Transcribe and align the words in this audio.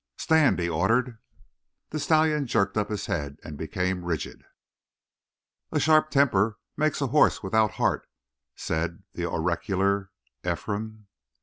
"Stand!" 0.17 0.57
he 0.57 0.67
ordered. 0.67 1.19
The 1.91 1.99
stallion 1.99 2.47
jerked 2.47 2.75
up 2.75 2.89
his 2.89 3.05
head 3.05 3.37
and 3.43 3.55
became 3.55 4.03
rigid. 4.03 4.41
"A 5.71 5.79
sharp 5.79 6.09
temper 6.09 6.57
makes 6.75 7.01
a 7.01 7.07
horse 7.13 7.43
without 7.43 7.73
heart," 7.73 8.09
said 8.55 9.03
the 9.13 9.27
oracular 9.29 10.09
Ephraim. 10.43 11.05